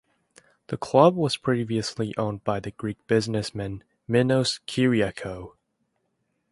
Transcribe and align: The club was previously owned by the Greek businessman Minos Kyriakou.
The 0.69 0.77
club 0.77 1.15
was 1.15 1.37
previously 1.37 2.15
owned 2.17 2.43
by 2.43 2.59
the 2.59 2.71
Greek 2.71 2.97
businessman 3.05 3.83
Minos 4.07 4.59
Kyriakou. 4.65 5.51